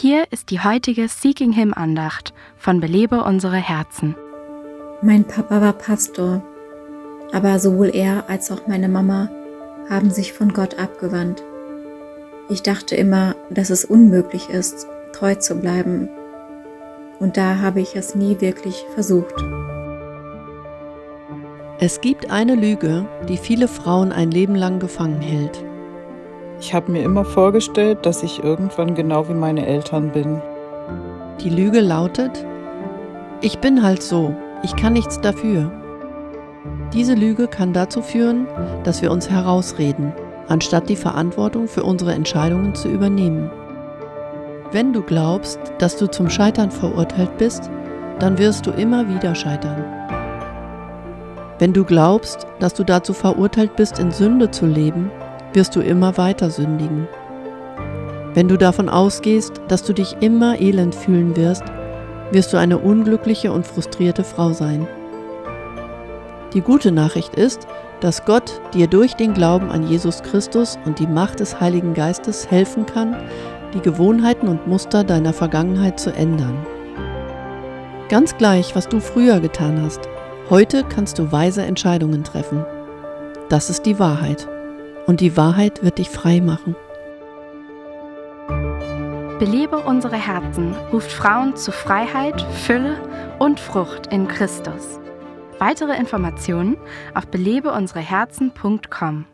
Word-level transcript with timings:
Hier 0.00 0.26
ist 0.30 0.50
die 0.50 0.60
heutige 0.60 1.08
Seeking 1.08 1.50
Him 1.50 1.74
Andacht 1.74 2.32
von 2.56 2.78
Belebe 2.78 3.24
unsere 3.24 3.56
Herzen. 3.56 4.14
Mein 5.02 5.24
Papa 5.24 5.60
war 5.60 5.72
Pastor, 5.72 6.40
aber 7.32 7.58
sowohl 7.58 7.90
er 7.92 8.30
als 8.30 8.52
auch 8.52 8.68
meine 8.68 8.88
Mama 8.88 9.28
haben 9.90 10.12
sich 10.12 10.32
von 10.32 10.52
Gott 10.52 10.78
abgewandt. 10.78 11.42
Ich 12.48 12.62
dachte 12.62 12.94
immer, 12.94 13.34
dass 13.50 13.70
es 13.70 13.84
unmöglich 13.84 14.48
ist, 14.50 14.86
treu 15.12 15.34
zu 15.34 15.56
bleiben. 15.56 16.08
Und 17.18 17.36
da 17.36 17.58
habe 17.58 17.80
ich 17.80 17.96
es 17.96 18.14
nie 18.14 18.40
wirklich 18.40 18.84
versucht. 18.94 19.34
Es 21.80 22.00
gibt 22.00 22.30
eine 22.30 22.54
Lüge, 22.54 23.04
die 23.28 23.36
viele 23.36 23.66
Frauen 23.66 24.12
ein 24.12 24.30
Leben 24.30 24.54
lang 24.54 24.78
gefangen 24.78 25.20
hält. 25.20 25.64
Ich 26.60 26.74
habe 26.74 26.90
mir 26.90 27.02
immer 27.02 27.24
vorgestellt, 27.24 28.04
dass 28.04 28.22
ich 28.22 28.42
irgendwann 28.42 28.94
genau 28.94 29.28
wie 29.28 29.34
meine 29.34 29.64
Eltern 29.66 30.10
bin. 30.10 30.42
Die 31.40 31.50
Lüge 31.50 31.80
lautet, 31.80 32.44
ich 33.40 33.58
bin 33.60 33.82
halt 33.82 34.02
so, 34.02 34.34
ich 34.64 34.74
kann 34.74 34.94
nichts 34.94 35.20
dafür. 35.20 35.70
Diese 36.92 37.14
Lüge 37.14 37.46
kann 37.46 37.72
dazu 37.72 38.02
führen, 38.02 38.48
dass 38.82 39.02
wir 39.02 39.12
uns 39.12 39.30
herausreden, 39.30 40.12
anstatt 40.48 40.88
die 40.88 40.96
Verantwortung 40.96 41.68
für 41.68 41.84
unsere 41.84 42.12
Entscheidungen 42.12 42.74
zu 42.74 42.88
übernehmen. 42.88 43.50
Wenn 44.72 44.92
du 44.92 45.02
glaubst, 45.02 45.60
dass 45.78 45.96
du 45.96 46.08
zum 46.08 46.28
Scheitern 46.28 46.72
verurteilt 46.72 47.38
bist, 47.38 47.70
dann 48.18 48.36
wirst 48.36 48.66
du 48.66 48.72
immer 48.72 49.08
wieder 49.08 49.36
scheitern. 49.36 49.84
Wenn 51.60 51.72
du 51.72 51.84
glaubst, 51.84 52.48
dass 52.58 52.74
du 52.74 52.84
dazu 52.84 53.12
verurteilt 53.12 53.76
bist, 53.76 54.00
in 54.00 54.10
Sünde 54.10 54.50
zu 54.50 54.66
leben, 54.66 55.10
wirst 55.52 55.76
du 55.76 55.80
immer 55.80 56.16
weiter 56.16 56.50
sündigen. 56.50 57.08
Wenn 58.34 58.48
du 58.48 58.56
davon 58.56 58.88
ausgehst, 58.88 59.60
dass 59.68 59.82
du 59.82 59.92
dich 59.92 60.16
immer 60.20 60.60
elend 60.60 60.94
fühlen 60.94 61.36
wirst, 61.36 61.64
wirst 62.30 62.52
du 62.52 62.58
eine 62.58 62.78
unglückliche 62.78 63.52
und 63.52 63.66
frustrierte 63.66 64.24
Frau 64.24 64.52
sein. 64.52 64.86
Die 66.52 66.60
gute 66.60 66.92
Nachricht 66.92 67.34
ist, 67.34 67.66
dass 68.00 68.24
Gott 68.24 68.60
dir 68.74 68.86
durch 68.86 69.14
den 69.14 69.34
Glauben 69.34 69.70
an 69.70 69.88
Jesus 69.88 70.22
Christus 70.22 70.78
und 70.84 70.98
die 70.98 71.06
Macht 71.06 71.40
des 71.40 71.60
Heiligen 71.60 71.94
Geistes 71.94 72.50
helfen 72.50 72.86
kann, 72.86 73.16
die 73.74 73.80
Gewohnheiten 73.80 74.48
und 74.48 74.66
Muster 74.66 75.04
deiner 75.04 75.32
Vergangenheit 75.32 75.98
zu 75.98 76.12
ändern. 76.12 76.54
Ganz 78.08 78.36
gleich, 78.36 78.76
was 78.76 78.88
du 78.88 79.00
früher 79.00 79.40
getan 79.40 79.82
hast, 79.82 80.08
Heute 80.50 80.82
kannst 80.82 81.18
du 81.18 81.30
weise 81.30 81.60
Entscheidungen 81.62 82.24
treffen. 82.24 82.64
Das 83.50 83.68
ist 83.68 83.84
die 83.84 83.98
Wahrheit. 83.98 84.48
Und 85.08 85.20
die 85.20 85.36
Wahrheit 85.38 85.82
wird 85.82 85.96
dich 85.96 86.10
frei 86.10 86.42
machen. 86.42 86.76
Belebe 89.38 89.78
unsere 89.78 90.16
Herzen 90.16 90.74
ruft 90.92 91.10
Frauen 91.10 91.56
zu 91.56 91.72
Freiheit, 91.72 92.42
Fülle 92.42 93.00
und 93.38 93.58
Frucht 93.58 94.08
in 94.12 94.28
Christus. 94.28 95.00
Weitere 95.58 95.96
Informationen 95.96 96.76
auf 97.14 97.26
belebeunsereherzen.com. 97.28 99.24